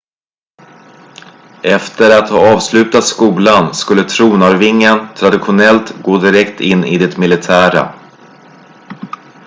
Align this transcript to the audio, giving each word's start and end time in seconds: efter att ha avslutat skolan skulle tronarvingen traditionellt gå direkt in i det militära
efter 1.63 2.19
att 2.23 2.29
ha 2.29 2.55
avslutat 2.55 3.03
skolan 3.03 3.75
skulle 3.75 4.03
tronarvingen 4.03 4.99
traditionellt 5.15 6.01
gå 6.03 6.17
direkt 6.17 6.61
in 6.61 6.83
i 6.85 6.97
det 6.97 7.17
militära 7.17 7.93